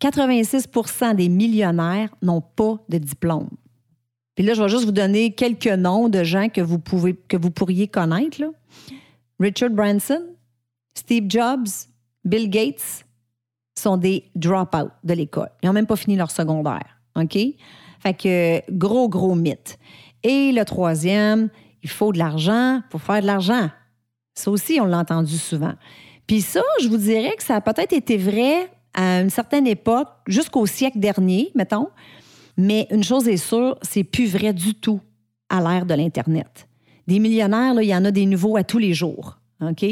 86% 0.00 1.14
des 1.14 1.28
millionnaires 1.28 2.14
n'ont 2.22 2.42
pas 2.42 2.76
de 2.88 2.98
diplôme. 2.98 3.48
Puis 4.34 4.44
là, 4.44 4.52
je 4.52 4.62
vais 4.62 4.68
juste 4.68 4.84
vous 4.84 4.92
donner 4.92 5.32
quelques 5.32 5.66
noms 5.66 6.08
de 6.08 6.22
gens 6.22 6.48
que 6.48 6.60
vous, 6.60 6.78
pourriez 6.78 7.88
connaître. 7.88 8.42
Richard 9.40 9.70
Branson, 9.70 10.22
Steve 10.94 11.24
Jobs, 11.28 11.68
Bill 12.24 12.50
Gates 12.50 13.06
sont 13.78 13.96
des 13.96 14.24
drop-out 14.34 14.90
de 15.04 15.14
l'école. 15.14 15.50
Ils 15.62 15.66
n'ont 15.66 15.72
même 15.72 15.86
pas 15.86 15.96
fini 15.96 16.16
leur 16.16 16.30
secondaire. 16.30 16.98
OK? 17.14 17.38
Fait 18.00 18.14
que 18.14 18.70
gros, 18.70 19.08
gros 19.08 19.34
mythe. 19.34 19.78
Et 20.22 20.52
le 20.52 20.64
troisième, 20.64 21.48
il 21.82 21.88
faut 21.88 22.12
de 22.12 22.18
l'argent 22.18 22.82
pour 22.90 23.00
faire 23.00 23.22
de 23.22 23.26
l'argent. 23.26 23.70
Ça 24.34 24.50
aussi, 24.50 24.78
on 24.80 24.84
l'a 24.84 24.98
entendu 24.98 25.38
souvent. 25.38 25.74
Puis 26.26 26.40
ça, 26.40 26.62
je 26.80 26.88
vous 26.88 26.96
dirais 26.96 27.34
que 27.36 27.42
ça 27.42 27.56
a 27.56 27.60
peut-être 27.60 27.92
été 27.92 28.16
vrai 28.16 28.68
à 28.94 29.20
une 29.20 29.30
certaine 29.30 29.66
époque, 29.66 30.08
jusqu'au 30.26 30.66
siècle 30.66 30.98
dernier, 30.98 31.50
mettons. 31.54 31.88
Mais 32.56 32.86
une 32.90 33.04
chose 33.04 33.28
est 33.28 33.36
sûre, 33.36 33.78
c'est 33.82 34.04
plus 34.04 34.26
vrai 34.26 34.52
du 34.52 34.74
tout 34.74 35.00
à 35.48 35.60
l'ère 35.60 35.86
de 35.86 35.94
l'Internet. 35.94 36.66
Des 37.06 37.18
millionnaires, 37.18 37.74
il 37.80 37.88
y 37.88 37.94
en 37.94 38.04
a 38.04 38.10
des 38.10 38.26
nouveaux 38.26 38.56
à 38.56 38.64
tous 38.64 38.78
les 38.78 38.94
jours. 38.94 39.38
OK? 39.60 39.84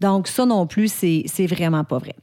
Donc, 0.00 0.28
ça 0.28 0.44
non 0.46 0.66
plus, 0.66 0.92
c'est, 0.92 1.46
vraiment 1.46 1.84
pas 1.84 1.98
vrai. 1.98 2.14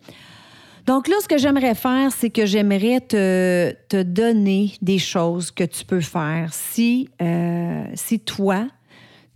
Donc 0.85 1.07
là, 1.07 1.15
ce 1.21 1.27
que 1.27 1.37
j'aimerais 1.37 1.75
faire, 1.75 2.11
c'est 2.11 2.29
que 2.29 2.45
j'aimerais 2.45 3.01
te, 3.01 3.73
te, 3.89 4.03
donner 4.03 4.73
des 4.81 4.99
choses 4.99 5.51
que 5.51 5.63
tu 5.63 5.83
peux 5.83 6.01
faire 6.01 6.53
si, 6.53 7.09
euh, 7.21 7.83
si 7.93 8.19
toi, 8.19 8.67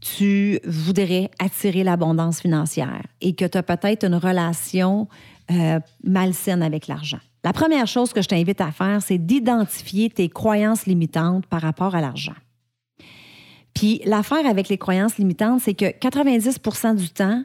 tu 0.02 0.60
voudrais 0.66 1.30
attirer 1.40 1.84
l'abondance 1.84 2.42
financière 2.42 3.04
et 3.22 3.34
que 3.34 3.46
tu 3.46 3.58
as 3.58 3.64
peut-être 3.64 4.04
une 4.04 4.16
relation 4.16 5.08
euh, 5.52 5.80
malsaine 6.04 6.64
avec 6.64 6.88
l'argent. 6.88 7.20
La 7.44 7.54
première 7.54 7.88
chose 7.88 8.12
que 8.12 8.22
je 8.22 8.28
t'invite 8.28 8.62
à 8.62 8.72
faire, 8.72 9.02
c'est 9.02 9.18
d'identifier 9.18 10.10
tes 10.10 10.28
croyances 10.30 10.86
limitantes 10.86 11.46
par 11.46 11.62
rapport 11.62 11.96
à 11.96 12.02
l'argent. 12.02 12.36
Puis 13.74 14.02
l'affaire 14.06 14.46
avec 14.46 14.70
les 14.70 14.78
croyances 14.78 15.18
limitantes, 15.18 15.62
c'est 15.62 15.74
que 15.74 15.86
90% 15.86 16.96
du 16.96 17.10
temps, 17.10 17.44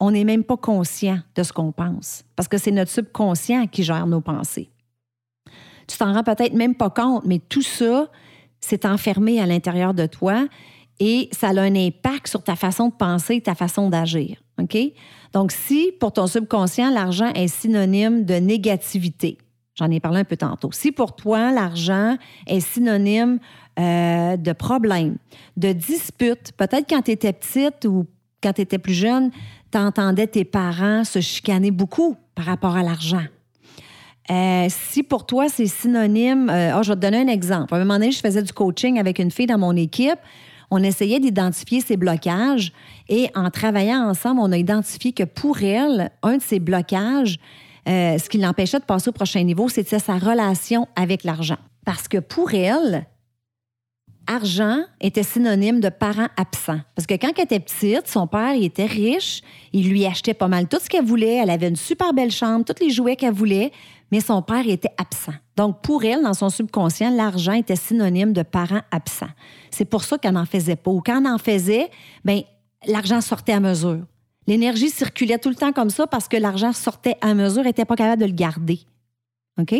on 0.00 0.10
n'est 0.10 0.24
même 0.24 0.44
pas 0.44 0.56
conscient 0.56 1.20
de 1.34 1.42
ce 1.42 1.52
qu'on 1.52 1.72
pense, 1.72 2.24
parce 2.36 2.48
que 2.48 2.58
c'est 2.58 2.72
notre 2.72 2.90
subconscient 2.90 3.66
qui 3.68 3.84
gère 3.84 4.06
nos 4.06 4.20
pensées. 4.20 4.68
Tu 5.86 5.96
t'en 5.96 6.12
rends 6.12 6.24
peut-être 6.24 6.54
même 6.54 6.74
pas 6.74 6.90
compte, 6.90 7.24
mais 7.24 7.38
tout 7.38 7.62
ça, 7.62 8.08
c'est 8.60 8.84
enfermé 8.84 9.40
à 9.40 9.46
l'intérieur 9.46 9.94
de 9.94 10.06
toi 10.06 10.46
et 11.00 11.28
ça 11.32 11.48
a 11.48 11.60
un 11.60 11.74
impact 11.74 12.28
sur 12.28 12.42
ta 12.42 12.56
façon 12.56 12.88
de 12.88 12.94
penser, 12.94 13.40
ta 13.40 13.54
façon 13.54 13.88
d'agir. 13.88 14.42
OK? 14.60 14.76
Donc, 15.32 15.52
si 15.52 15.92
pour 15.98 16.12
ton 16.12 16.26
subconscient, 16.26 16.90
l'argent 16.90 17.32
est 17.34 17.48
synonyme 17.48 18.24
de 18.24 18.34
négativité, 18.34 19.38
j'en 19.74 19.90
ai 19.90 20.00
parlé 20.00 20.20
un 20.20 20.24
peu 20.24 20.36
tantôt, 20.36 20.70
si 20.72 20.92
pour 20.92 21.16
toi, 21.16 21.50
l'argent 21.52 22.16
est 22.46 22.60
synonyme 22.60 23.38
euh, 23.78 24.36
de 24.36 24.52
problème, 24.52 25.16
de 25.56 25.72
dispute, 25.72 26.52
peut-être 26.56 26.88
quand 26.88 27.02
tu 27.02 27.12
étais 27.12 27.32
petite 27.32 27.86
ou 27.86 28.06
quand 28.42 28.52
tu 28.52 28.60
étais 28.60 28.78
plus 28.78 28.94
jeune, 28.94 29.30
tu 29.70 29.78
entendais 29.78 30.26
tes 30.26 30.44
parents 30.44 31.04
se 31.04 31.20
chicaner 31.20 31.70
beaucoup 31.70 32.16
par 32.34 32.44
rapport 32.44 32.76
à 32.76 32.82
l'argent. 32.82 33.24
Euh, 34.30 34.66
si 34.68 35.02
pour 35.02 35.26
toi, 35.26 35.48
c'est 35.48 35.66
synonyme, 35.66 36.48
euh, 36.50 36.76
oh, 36.76 36.82
je 36.82 36.90
vais 36.90 36.96
te 36.96 37.00
donner 37.00 37.22
un 37.22 37.28
exemple. 37.28 37.74
À 37.74 37.76
un 37.76 37.80
moment 37.80 37.94
donné, 37.94 38.12
je 38.12 38.20
faisais 38.20 38.42
du 38.42 38.52
coaching 38.52 38.98
avec 38.98 39.18
une 39.18 39.30
fille 39.30 39.46
dans 39.46 39.58
mon 39.58 39.74
équipe 39.74 40.18
on 40.72 40.82
essayait 40.82 41.20
d'identifier 41.20 41.82
ses 41.82 41.98
blocages 41.98 42.72
et 43.10 43.28
en 43.34 43.50
travaillant 43.50 44.08
ensemble, 44.08 44.40
on 44.40 44.52
a 44.52 44.56
identifié 44.56 45.12
que 45.12 45.22
pour 45.22 45.62
elle, 45.62 46.10
un 46.22 46.38
de 46.38 46.42
ses 46.42 46.60
blocages, 46.60 47.38
euh, 47.86 48.16
ce 48.16 48.28
qui 48.30 48.38
l'empêchait 48.38 48.78
de 48.78 48.84
passer 48.84 49.10
au 49.10 49.12
prochain 49.12 49.42
niveau, 49.42 49.68
c'était 49.68 49.98
sa 49.98 50.16
relation 50.16 50.88
avec 50.96 51.24
l'argent. 51.24 51.58
Parce 51.84 52.08
que 52.08 52.16
pour 52.16 52.54
elle, 52.54 53.04
argent 54.26 54.82
était 55.02 55.22
synonyme 55.22 55.80
de 55.80 55.90
parent 55.90 56.28
absent. 56.38 56.80
Parce 56.94 57.06
que 57.06 57.14
quand 57.14 57.32
elle 57.36 57.44
était 57.44 57.60
petite, 57.60 58.06
son 58.08 58.26
père 58.26 58.54
était 58.54 58.86
riche, 58.86 59.42
il 59.74 59.90
lui 59.90 60.06
achetait 60.06 60.32
pas 60.32 60.48
mal 60.48 60.68
tout 60.68 60.78
ce 60.82 60.88
qu'elle 60.88 61.04
voulait, 61.04 61.36
elle 61.42 61.50
avait 61.50 61.68
une 61.68 61.76
super 61.76 62.14
belle 62.14 62.30
chambre, 62.30 62.64
tous 62.64 62.82
les 62.82 62.90
jouets 62.90 63.16
qu'elle 63.16 63.34
voulait, 63.34 63.72
mais 64.12 64.20
son 64.20 64.42
père 64.42 64.68
était 64.68 64.92
absent. 64.98 65.32
Donc, 65.56 65.80
pour 65.80 66.04
elle, 66.04 66.22
dans 66.22 66.34
son 66.34 66.50
subconscient, 66.50 67.10
l'argent 67.10 67.54
était 67.54 67.76
synonyme 67.76 68.34
de 68.34 68.42
parent 68.42 68.82
absent. 68.90 69.30
C'est 69.70 69.86
pour 69.86 70.04
ça 70.04 70.18
qu'elle 70.18 70.34
n'en 70.34 70.44
faisait 70.44 70.76
pas. 70.76 70.90
Ou 70.90 71.00
quand 71.00 71.18
elle 71.18 71.26
en 71.26 71.38
faisait, 71.38 71.90
bien, 72.22 72.42
l'argent 72.86 73.22
sortait 73.22 73.54
à 73.54 73.60
mesure. 73.60 74.04
L'énergie 74.46 74.90
circulait 74.90 75.38
tout 75.38 75.48
le 75.48 75.54
temps 75.54 75.72
comme 75.72 75.88
ça 75.88 76.06
parce 76.06 76.28
que 76.28 76.36
l'argent 76.36 76.74
sortait 76.74 77.16
à 77.22 77.32
mesure, 77.32 77.60
elle 77.60 77.68
n'était 77.68 77.86
pas 77.86 77.96
capable 77.96 78.20
de 78.20 78.26
le 78.26 78.34
garder. 78.34 78.80
OK? 79.58 79.74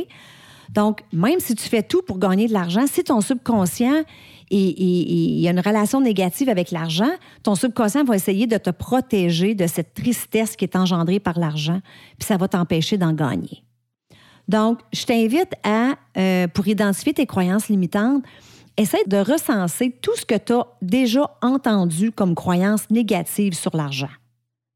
Donc, 0.70 1.02
même 1.12 1.38
si 1.38 1.54
tu 1.54 1.68
fais 1.68 1.82
tout 1.82 2.00
pour 2.00 2.18
gagner 2.18 2.48
de 2.48 2.54
l'argent, 2.54 2.86
si 2.86 3.04
ton 3.04 3.20
subconscient 3.20 4.02
il 4.50 5.40
y 5.40 5.48
a 5.48 5.50
une 5.50 5.60
relation 5.60 6.00
négative 6.00 6.50
avec 6.50 6.70
l'argent, 6.70 7.10
ton 7.42 7.54
subconscient 7.54 8.04
va 8.04 8.16
essayer 8.16 8.46
de 8.46 8.58
te 8.58 8.68
protéger 8.68 9.54
de 9.54 9.66
cette 9.66 9.94
tristesse 9.94 10.56
qui 10.56 10.64
est 10.64 10.76
engendrée 10.76 11.20
par 11.20 11.38
l'argent, 11.38 11.80
puis 12.18 12.26
ça 12.26 12.36
va 12.36 12.48
t'empêcher 12.48 12.98
d'en 12.98 13.14
gagner. 13.14 13.62
Donc, 14.48 14.80
je 14.92 15.04
t'invite 15.04 15.52
à, 15.62 15.94
euh, 16.16 16.46
pour 16.48 16.66
identifier 16.66 17.14
tes 17.14 17.26
croyances 17.26 17.68
limitantes, 17.68 18.22
essaie 18.76 19.04
de 19.06 19.18
recenser 19.18 19.96
tout 20.02 20.16
ce 20.16 20.24
que 20.24 20.36
tu 20.36 20.52
as 20.52 20.66
déjà 20.80 21.36
entendu 21.42 22.10
comme 22.10 22.34
croyances 22.34 22.88
négatives 22.90 23.54
sur 23.54 23.76
l'argent. 23.76 24.08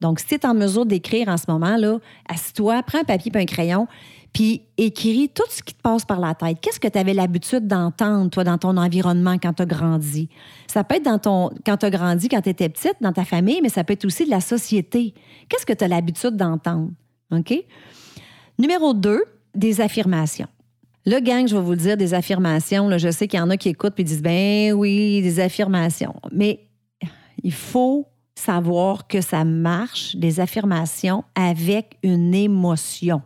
Donc, 0.00 0.20
si 0.20 0.26
tu 0.26 0.34
es 0.34 0.46
en 0.46 0.54
mesure 0.54 0.84
d'écrire 0.84 1.28
en 1.28 1.36
ce 1.36 1.44
moment, 1.48 1.76
là, 1.76 1.98
assis-toi, 2.28 2.82
prends 2.82 2.98
un 2.98 3.04
papier 3.04 3.32
et 3.34 3.38
un 3.38 3.46
crayon, 3.46 3.88
puis 4.32 4.60
écris 4.76 5.30
tout 5.34 5.46
ce 5.48 5.62
qui 5.62 5.72
te 5.72 5.80
passe 5.80 6.04
par 6.04 6.20
la 6.20 6.34
tête. 6.34 6.58
Qu'est-ce 6.60 6.78
que 6.78 6.88
tu 6.88 6.98
avais 6.98 7.14
l'habitude 7.14 7.66
d'entendre, 7.66 8.28
toi, 8.28 8.44
dans 8.44 8.58
ton 8.58 8.76
environnement 8.76 9.38
quand 9.38 9.54
tu 9.54 9.62
as 9.62 9.66
grandi? 9.66 10.28
Ça 10.66 10.84
peut 10.84 10.96
être 10.96 11.04
dans 11.04 11.18
ton, 11.18 11.50
quand 11.64 11.78
tu 11.78 11.86
as 11.86 11.90
grandi, 11.90 12.28
quand 12.28 12.42
tu 12.42 12.50
étais 12.50 12.68
petite, 12.68 12.96
dans 13.00 13.12
ta 13.12 13.24
famille, 13.24 13.60
mais 13.62 13.70
ça 13.70 13.82
peut 13.82 13.94
être 13.94 14.04
aussi 14.04 14.26
de 14.26 14.30
la 14.30 14.42
société. 14.42 15.14
Qu'est-ce 15.48 15.64
que 15.64 15.72
tu 15.72 15.84
as 15.84 15.88
l'habitude 15.88 16.36
d'entendre? 16.36 16.90
OK? 17.32 17.64
Numéro 18.58 18.92
2, 18.92 19.24
des 19.56 19.80
affirmations. 19.80 20.48
Le 21.04 21.20
gang, 21.20 21.46
je 21.46 21.54
vais 21.54 21.62
vous 21.62 21.70
le 21.70 21.76
dire, 21.76 21.96
des 21.96 22.14
affirmations. 22.14 22.88
Là, 22.88 22.98
je 22.98 23.10
sais 23.10 23.28
qu'il 23.28 23.38
y 23.38 23.42
en 23.42 23.50
a 23.50 23.56
qui 23.56 23.68
écoutent 23.68 23.98
et 23.98 24.04
disent 24.04 24.22
ben 24.22 24.72
oui, 24.72 25.22
des 25.22 25.38
affirmations. 25.38 26.14
Mais 26.32 26.68
il 27.42 27.52
faut 27.52 28.08
savoir 28.34 29.06
que 29.06 29.20
ça 29.20 29.44
marche, 29.44 30.16
des 30.16 30.40
affirmations, 30.40 31.24
avec 31.34 31.96
une 32.02 32.34
émotion. 32.34 33.22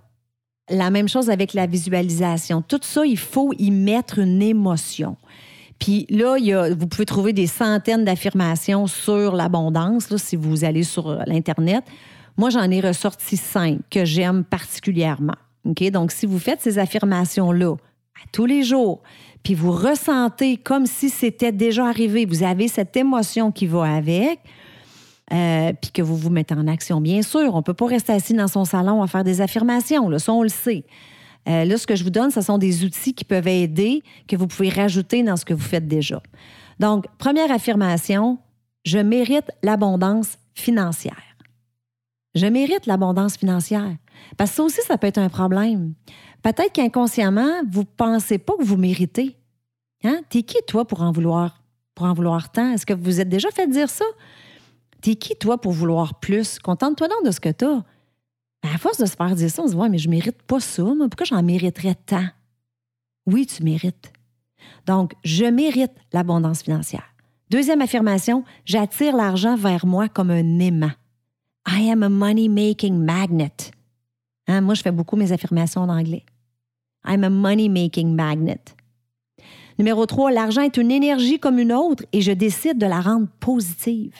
La 0.68 0.90
même 0.90 1.08
chose 1.08 1.30
avec 1.30 1.54
la 1.54 1.66
visualisation. 1.66 2.62
Tout 2.62 2.80
ça, 2.82 3.04
il 3.04 3.18
faut 3.18 3.52
y 3.58 3.70
mettre 3.70 4.18
une 4.18 4.42
émotion. 4.42 5.16
Puis 5.78 6.06
là, 6.10 6.36
vous 6.74 6.86
pouvez 6.86 7.06
trouver 7.06 7.32
des 7.32 7.46
centaines 7.46 8.04
d'affirmations 8.04 8.86
sur 8.86 9.34
l'abondance, 9.34 10.14
si 10.16 10.36
vous 10.36 10.64
allez 10.64 10.82
sur 10.82 11.18
l'Internet. 11.26 11.82
Moi, 12.36 12.50
j'en 12.50 12.70
ai 12.70 12.80
ressorti 12.80 13.36
cinq 13.36 13.78
que 13.90 14.04
j'aime 14.04 14.44
particulièrement. 14.44 15.34
Donc, 15.64 16.12
si 16.12 16.26
vous 16.26 16.38
faites 16.38 16.60
ces 16.60 16.78
affirmations-là 16.78 17.76
tous 18.32 18.46
les 18.46 18.62
jours, 18.62 19.02
puis 19.42 19.54
vous 19.54 19.72
ressentez 19.72 20.56
comme 20.56 20.86
si 20.86 21.08
c'était 21.08 21.52
déjà 21.52 21.86
arrivé, 21.86 22.26
vous 22.26 22.42
avez 22.42 22.68
cette 22.68 22.96
émotion 22.96 23.50
qui 23.50 23.66
va 23.66 23.94
avec, 23.94 24.40
euh, 25.32 25.72
puis 25.80 25.90
que 25.92 26.02
vous 26.02 26.16
vous 26.16 26.30
mettez 26.30 26.54
en 26.54 26.66
action, 26.66 27.00
bien 27.00 27.22
sûr. 27.22 27.54
On 27.54 27.58
ne 27.58 27.62
peut 27.62 27.74
pas 27.74 27.86
rester 27.86 28.12
assis 28.12 28.34
dans 28.34 28.48
son 28.48 28.64
salon 28.64 29.02
à 29.02 29.06
faire 29.06 29.24
des 29.24 29.40
affirmations, 29.40 30.08
là, 30.08 30.18
ça, 30.18 30.32
on 30.32 30.42
le 30.42 30.48
sait. 30.48 30.84
Euh, 31.48 31.64
là, 31.64 31.78
ce 31.78 31.86
que 31.86 31.96
je 31.96 32.04
vous 32.04 32.10
donne, 32.10 32.30
ce 32.30 32.42
sont 32.42 32.58
des 32.58 32.84
outils 32.84 33.14
qui 33.14 33.24
peuvent 33.24 33.48
aider, 33.48 34.02
que 34.28 34.36
vous 34.36 34.46
pouvez 34.46 34.68
rajouter 34.68 35.22
dans 35.22 35.36
ce 35.36 35.44
que 35.44 35.54
vous 35.54 35.62
faites 35.62 35.88
déjà. 35.88 36.22
Donc, 36.78 37.06
première 37.16 37.50
affirmation, 37.50 38.38
je 38.84 38.98
mérite 38.98 39.50
l'abondance 39.62 40.38
financière. 40.54 41.36
Je 42.34 42.46
mérite 42.46 42.86
l'abondance 42.86 43.36
financière. 43.36 43.96
Parce 44.36 44.50
que 44.50 44.56
ça 44.56 44.62
aussi, 44.62 44.80
ça 44.82 44.98
peut 44.98 45.06
être 45.06 45.18
un 45.18 45.28
problème. 45.28 45.94
Peut-être 46.42 46.72
qu'inconsciemment, 46.72 47.62
vous 47.70 47.80
ne 47.80 47.86
pensez 47.96 48.38
pas 48.38 48.54
que 48.56 48.64
vous 48.64 48.76
méritez. 48.76 49.36
Hein? 50.04 50.20
T'es 50.30 50.42
qui, 50.42 50.56
toi, 50.66 50.86
pour 50.86 51.02
en 51.02 51.12
vouloir, 51.12 51.62
pour 51.94 52.06
en 52.06 52.14
vouloir 52.14 52.50
tant? 52.50 52.72
Est-ce 52.72 52.86
que 52.86 52.94
vous 52.94 53.20
êtes 53.20 53.28
déjà 53.28 53.50
fait 53.50 53.66
dire 53.66 53.90
ça? 53.90 54.04
T'es 55.02 55.14
qui, 55.14 55.36
toi, 55.36 55.60
pour 55.60 55.72
vouloir 55.72 56.18
plus? 56.20 56.58
Contente-toi 56.58 57.08
donc 57.08 57.24
de 57.24 57.30
ce 57.30 57.40
que 57.40 57.50
t'as. 57.50 57.82
Ben, 58.62 58.74
à 58.74 58.78
force 58.78 58.98
de 58.98 59.06
se 59.06 59.16
faire 59.16 59.34
dire 59.34 59.50
ça, 59.50 59.62
on 59.62 59.68
se 59.68 59.74
dit, 59.74 59.90
mais 59.90 59.98
je 59.98 60.08
mérite 60.08 60.42
pas 60.42 60.60
ça. 60.60 60.82
Moi. 60.82 61.08
Pourquoi 61.08 61.26
j'en 61.26 61.42
mériterais 61.42 61.94
tant? 61.94 62.26
Oui, 63.26 63.46
tu 63.46 63.62
mérites. 63.62 64.12
Donc, 64.86 65.12
je 65.24 65.44
mérite 65.44 65.92
l'abondance 66.12 66.62
financière. 66.62 67.14
Deuxième 67.50 67.80
affirmation, 67.80 68.44
j'attire 68.64 69.16
l'argent 69.16 69.56
vers 69.56 69.86
moi 69.86 70.08
comme 70.08 70.30
un 70.30 70.58
aimant. 70.58 70.92
I 71.68 71.90
am 71.90 72.02
a 72.02 72.08
money-making 72.08 72.96
magnet. 72.96 73.69
Hein, 74.50 74.62
moi, 74.62 74.74
je 74.74 74.82
fais 74.82 74.90
beaucoup 74.90 75.16
mes 75.16 75.30
affirmations 75.30 75.82
en 75.82 75.88
anglais. 75.88 76.24
I'm 77.06 77.24
a 77.24 77.30
money-making 77.30 78.14
magnet. 78.14 78.74
Numéro 79.78 80.04
3, 80.04 80.32
l'argent 80.32 80.62
est 80.62 80.76
une 80.76 80.90
énergie 80.90 81.38
comme 81.38 81.58
une 81.58 81.72
autre 81.72 82.04
et 82.12 82.20
je 82.20 82.32
décide 82.32 82.76
de 82.76 82.86
la 82.86 83.00
rendre 83.00 83.28
positive. 83.38 84.14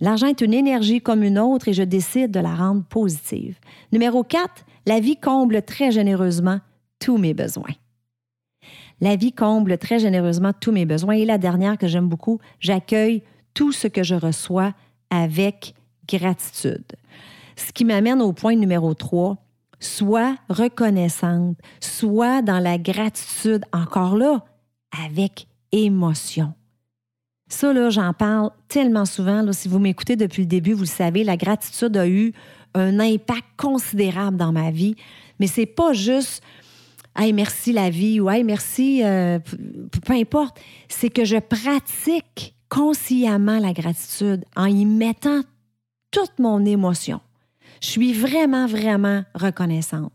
L'argent 0.00 0.26
est 0.26 0.40
une 0.40 0.52
énergie 0.52 1.00
comme 1.00 1.22
une 1.22 1.38
autre 1.38 1.68
et 1.68 1.72
je 1.72 1.84
décide 1.84 2.32
de 2.32 2.40
la 2.40 2.54
rendre 2.54 2.82
positive. 2.82 3.58
Numéro 3.92 4.24
4, 4.24 4.66
la 4.86 4.98
vie 4.98 5.16
comble 5.16 5.62
très 5.62 5.92
généreusement 5.92 6.58
tous 6.98 7.18
mes 7.18 7.34
besoins. 7.34 7.70
La 9.00 9.16
vie 9.16 9.32
comble 9.32 9.78
très 9.78 10.00
généreusement 10.00 10.52
tous 10.52 10.72
mes 10.72 10.84
besoins. 10.84 11.14
Et 11.14 11.24
la 11.24 11.38
dernière 11.38 11.78
que 11.78 11.86
j'aime 11.86 12.08
beaucoup, 12.08 12.40
j'accueille 12.58 13.22
tout 13.54 13.72
ce 13.72 13.86
que 13.86 14.02
je 14.02 14.16
reçois 14.16 14.74
avec 15.10 15.74
gratitude. 16.08 16.84
Ce 17.56 17.72
qui 17.72 17.84
m'amène 17.84 18.20
au 18.22 18.32
point 18.32 18.54
numéro 18.54 18.94
3, 18.94 19.36
sois 19.80 20.36
reconnaissante, 20.48 21.56
sois 21.80 22.42
dans 22.42 22.58
la 22.58 22.78
gratitude, 22.78 23.64
encore 23.72 24.16
là, 24.16 24.44
avec 25.04 25.46
émotion. 25.72 26.54
Ça, 27.48 27.72
là, 27.72 27.90
j'en 27.90 28.12
parle 28.14 28.50
tellement 28.68 29.04
souvent. 29.04 29.42
Là, 29.42 29.52
si 29.52 29.68
vous 29.68 29.78
m'écoutez 29.78 30.16
depuis 30.16 30.42
le 30.42 30.48
début, 30.48 30.72
vous 30.72 30.82
le 30.82 30.86
savez, 30.86 31.24
la 31.24 31.36
gratitude 31.36 31.96
a 31.96 32.08
eu 32.08 32.32
un 32.74 32.98
impact 32.98 33.44
considérable 33.58 34.38
dans 34.38 34.52
ma 34.52 34.70
vie. 34.70 34.96
Mais 35.38 35.46
c'est 35.46 35.66
pas 35.66 35.92
juste 35.92 36.42
Hey, 37.14 37.34
merci 37.34 37.72
la 37.72 37.90
vie 37.90 38.20
ou 38.20 38.30
Hey, 38.30 38.42
merci, 38.42 39.02
euh, 39.04 39.38
peu 40.06 40.14
importe. 40.14 40.58
C'est 40.88 41.10
que 41.10 41.26
je 41.26 41.36
pratique 41.36 42.54
consciemment 42.70 43.58
la 43.58 43.74
gratitude 43.74 44.46
en 44.56 44.64
y 44.64 44.86
mettant 44.86 45.42
toute 46.10 46.38
mon 46.38 46.64
émotion. 46.64 47.20
Je 47.82 47.88
suis 47.88 48.12
vraiment, 48.12 48.66
vraiment 48.66 49.24
reconnaissante. 49.34 50.12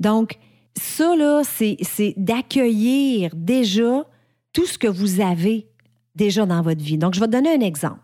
Donc, 0.00 0.38
ça, 0.74 1.16
là, 1.16 1.42
c'est 1.44 2.14
d'accueillir 2.16 3.30
déjà 3.34 4.04
tout 4.52 4.66
ce 4.66 4.76
que 4.76 4.88
vous 4.88 5.20
avez 5.20 5.68
déjà 6.14 6.46
dans 6.46 6.60
votre 6.62 6.82
vie. 6.82 6.98
Donc, 6.98 7.14
je 7.14 7.20
vais 7.20 7.26
te 7.26 7.32
donner 7.32 7.54
un 7.54 7.60
exemple. 7.60 8.00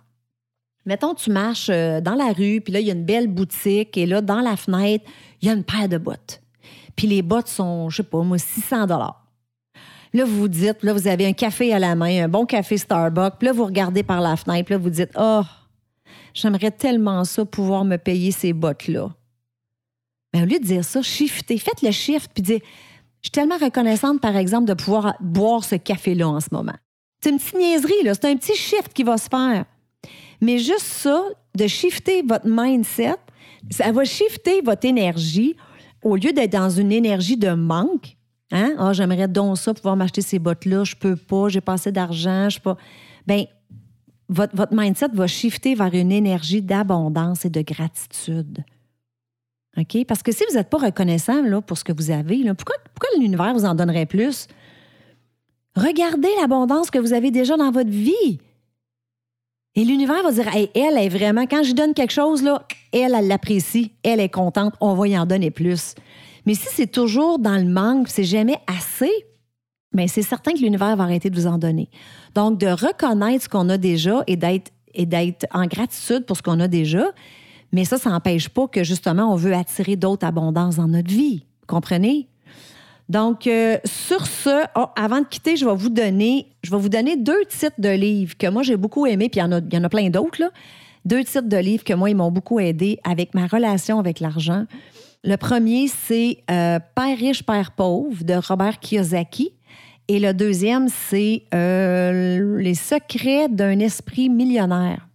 Mettons, 0.86 1.14
tu 1.14 1.30
marches 1.30 1.70
euh, 1.70 2.00
dans 2.00 2.14
la 2.14 2.32
rue, 2.32 2.60
puis 2.60 2.72
là, 2.72 2.80
il 2.80 2.86
y 2.86 2.90
a 2.90 2.94
une 2.94 3.04
belle 3.04 3.26
boutique, 3.26 3.96
et 3.96 4.06
là, 4.06 4.20
dans 4.20 4.40
la 4.40 4.56
fenêtre, 4.56 5.04
il 5.40 5.48
y 5.48 5.50
a 5.50 5.54
une 5.54 5.64
paire 5.64 5.88
de 5.88 5.98
bottes. 5.98 6.42
Puis 6.94 7.06
les 7.06 7.22
bottes 7.22 7.48
sont, 7.48 7.88
je 7.88 7.98
sais 7.98 8.02
pas, 8.02 8.22
moi, 8.22 8.38
600 8.38 8.86
dollars. 8.86 9.26
Là, 10.12 10.24
vous 10.24 10.40
vous 10.42 10.48
dites, 10.48 10.82
là, 10.82 10.92
vous 10.92 11.08
avez 11.08 11.26
un 11.26 11.32
café 11.32 11.72
à 11.72 11.78
la 11.78 11.96
main, 11.96 12.24
un 12.24 12.28
bon 12.28 12.46
café 12.46 12.76
Starbucks, 12.76 13.38
puis 13.38 13.46
là, 13.46 13.52
vous 13.52 13.64
regardez 13.64 14.04
par 14.04 14.20
la 14.20 14.36
fenêtre, 14.36 14.66
puis 14.66 14.74
là, 14.74 14.78
vous 14.78 14.90
dites, 14.90 15.10
oh, 15.18 15.42
j'aimerais 16.34 16.70
tellement 16.70 17.24
ça, 17.24 17.44
pouvoir 17.44 17.84
me 17.84 17.96
payer 17.96 18.30
ces 18.30 18.52
bottes-là. 18.52 19.14
Mais 20.34 20.42
au 20.42 20.46
lieu 20.46 20.58
de 20.58 20.64
dire 20.64 20.84
ça, 20.84 21.00
shiftez, 21.00 21.58
faites 21.58 21.80
le 21.80 21.92
shift, 21.92 22.30
puis 22.34 22.42
dites, 22.42 22.64
je 23.22 23.28
suis 23.28 23.30
tellement 23.30 23.56
reconnaissante, 23.56 24.20
par 24.20 24.36
exemple, 24.36 24.66
de 24.66 24.74
pouvoir 24.74 25.14
boire 25.20 25.64
ce 25.64 25.76
café-là 25.76 26.28
en 26.28 26.40
ce 26.40 26.48
moment. 26.52 26.74
C'est 27.22 27.30
une 27.30 27.38
petite 27.38 27.56
niaiserie, 27.56 28.02
là. 28.04 28.12
C'est 28.12 28.26
un 28.26 28.36
petit 28.36 28.54
shift 28.54 28.92
qui 28.92 29.02
va 29.02 29.16
se 29.16 29.28
faire. 29.28 29.64
Mais 30.42 30.58
juste 30.58 30.82
ça, 30.82 31.22
de 31.54 31.66
shifter 31.66 32.22
votre 32.22 32.46
mindset, 32.46 33.16
ça 33.70 33.92
va 33.92 34.04
shifter 34.04 34.60
votre 34.60 34.86
énergie 34.86 35.56
au 36.02 36.16
lieu 36.16 36.32
d'être 36.32 36.52
dans 36.52 36.68
une 36.68 36.92
énergie 36.92 37.38
de 37.38 37.50
manque. 37.50 38.16
Hein? 38.52 38.74
Ah, 38.78 38.92
j'aimerais 38.92 39.28
donc 39.28 39.56
ça, 39.56 39.72
pouvoir 39.72 39.96
m'acheter 39.96 40.20
ces 40.20 40.38
bottes-là, 40.38 40.84
je 40.84 40.94
peux 40.94 41.16
pas, 41.16 41.48
j'ai 41.48 41.62
pas 41.62 41.74
assez 41.74 41.92
d'argent, 41.92 42.50
je 42.50 42.60
pas. 42.60 42.76
Bien, 43.26 43.46
votre, 44.28 44.74
mindset 44.74 45.08
va 45.12 45.26
shifter 45.26 45.74
vers 45.74 45.92
une 45.94 46.12
énergie 46.12 46.62
d'abondance 46.62 47.44
et 47.44 47.50
de 47.50 47.62
gratitude. 47.62 48.64
OK? 49.76 50.04
Parce 50.06 50.22
que 50.22 50.32
si 50.32 50.44
vous 50.48 50.56
n'êtes 50.56 50.70
pas 50.70 50.78
reconnaissant 50.78 51.42
là, 51.42 51.60
pour 51.60 51.78
ce 51.78 51.84
que 51.84 51.92
vous 51.92 52.10
avez, 52.10 52.42
pourquoi, 52.54 52.76
l'univers 53.18 53.52
vous 53.54 53.64
en 53.64 53.74
donnerait 53.74 54.06
plus? 54.06 54.46
Regardez 55.76 56.28
l'abondance 56.40 56.90
que 56.90 56.98
vous 56.98 57.12
avez 57.12 57.30
déjà 57.30 57.56
dans 57.56 57.70
votre 57.70 57.90
vie. 57.90 58.38
Et 59.74 59.84
l'univers 59.84 60.22
va 60.22 60.30
dire, 60.30 60.48
elle 60.54 60.96
est 60.98 61.08
vraiment, 61.08 61.46
quand 61.46 61.64
je 61.64 61.72
donne 61.72 61.94
quelque 61.94 62.12
chose, 62.12 62.44
elle, 62.92 63.14
elle 63.14 63.26
l'apprécie, 63.26 63.92
elle 64.04 64.20
est 64.20 64.28
contente, 64.28 64.74
on 64.80 64.94
va 64.94 65.08
y 65.08 65.18
en 65.18 65.26
donner 65.26 65.50
plus. 65.50 65.96
Mais 66.46 66.54
si 66.54 66.68
c'est 66.70 66.90
toujours 66.90 67.40
dans 67.40 67.56
le 67.56 67.68
manque, 67.68 68.08
c'est 68.08 68.24
jamais 68.24 68.58
assez, 68.68 69.10
mais 69.94 70.08
c'est 70.08 70.22
certain 70.22 70.52
que 70.52 70.58
l'univers 70.58 70.96
va 70.96 71.04
arrêter 71.04 71.30
de 71.30 71.40
vous 71.40 71.46
en 71.46 71.58
donner. 71.58 71.88
Donc, 72.34 72.58
de 72.58 72.66
reconnaître 72.66 73.44
ce 73.44 73.48
qu'on 73.48 73.68
a 73.68 73.78
déjà 73.78 74.22
et 74.26 74.36
d'être, 74.36 74.72
et 74.94 75.06
d'être 75.06 75.46
en 75.52 75.66
gratitude 75.66 76.26
pour 76.26 76.36
ce 76.36 76.42
qu'on 76.42 76.60
a 76.60 76.68
déjà, 76.68 77.04
mais 77.72 77.84
ça, 77.84 77.98
ça 77.98 78.10
n'empêche 78.10 78.48
pas 78.48 78.68
que 78.68 78.84
justement, 78.84 79.32
on 79.32 79.36
veut 79.36 79.54
attirer 79.54 79.96
d'autres 79.96 80.26
abondances 80.26 80.76
dans 80.76 80.88
notre 80.88 81.10
vie. 81.10 81.44
Comprenez? 81.66 82.28
Donc, 83.08 83.46
euh, 83.46 83.78
sur 83.84 84.26
ce, 84.26 84.64
oh, 84.76 84.86
avant 84.96 85.20
de 85.20 85.26
quitter, 85.26 85.56
je 85.56 85.66
vais 85.66 85.74
vous 85.74 85.90
donner, 85.90 86.46
je 86.62 86.70
vais 86.70 86.78
vous 86.78 86.88
donner 86.88 87.16
deux 87.16 87.44
titres 87.48 87.78
de 87.78 87.90
livres 87.90 88.36
que 88.38 88.46
moi 88.46 88.62
j'ai 88.62 88.76
beaucoup 88.76 89.06
aimés, 89.06 89.28
puis 89.28 89.40
il 89.40 89.42
y 89.42 89.46
en 89.46 89.52
a, 89.52 89.60
y 89.60 89.76
en 89.76 89.84
a 89.84 89.88
plein 89.88 90.08
d'autres. 90.08 90.50
Deux 91.04 91.22
titres 91.22 91.48
de 91.48 91.56
livres 91.58 91.84
que 91.84 91.92
moi, 91.92 92.08
ils 92.08 92.16
m'ont 92.16 92.30
beaucoup 92.30 92.60
aidé 92.60 92.98
avec 93.04 93.34
ma 93.34 93.46
relation 93.46 93.98
avec 93.98 94.20
l'argent. 94.20 94.64
Le 95.22 95.36
premier, 95.36 95.88
c'est 95.88 96.38
euh, 96.50 96.78
Père 96.94 97.18
riche, 97.18 97.42
Père 97.42 97.72
pauvre 97.72 98.24
de 98.24 98.34
Robert 98.34 98.78
Kiyosaki. 98.78 99.52
Et 100.08 100.18
le 100.18 100.34
deuxième, 100.34 100.88
c'est 100.88 101.42
euh, 101.54 102.58
Les 102.58 102.74
secrets 102.74 103.48
d'un 103.48 103.78
esprit 103.78 104.28
millionnaire. 104.28 105.08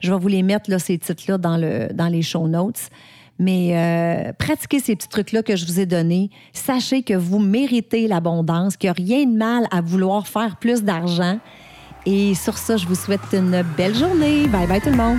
Je 0.00 0.12
vais 0.12 0.18
vous 0.18 0.28
les 0.28 0.42
mettre, 0.42 0.80
ces 0.80 0.96
titres-là, 0.98 1.38
dans 1.38 2.08
les 2.08 2.22
show 2.22 2.46
notes. 2.48 2.88
Mais 3.38 3.70
euh, 3.76 4.32
pratiquez 4.32 4.80
ces 4.80 4.96
petits 4.96 5.08
trucs-là 5.08 5.42
que 5.42 5.54
je 5.54 5.64
vous 5.64 5.78
ai 5.78 5.86
donnés. 5.86 6.30
Sachez 6.52 7.02
que 7.02 7.14
vous 7.14 7.38
méritez 7.38 8.08
l'abondance, 8.08 8.76
qu'il 8.76 8.88
n'y 8.88 8.90
a 8.90 8.94
rien 8.94 9.26
de 9.26 9.36
mal 9.36 9.66
à 9.70 9.80
vouloir 9.80 10.26
faire 10.26 10.56
plus 10.56 10.82
d'argent. 10.82 11.38
Et 12.04 12.34
sur 12.34 12.58
ça, 12.58 12.76
je 12.76 12.86
vous 12.86 12.96
souhaite 12.96 13.20
une 13.32 13.62
belle 13.76 13.94
journée. 13.94 14.46
Bye 14.48 14.66
bye 14.66 14.80
tout 14.80 14.90
le 14.90 14.96
monde. 14.96 15.18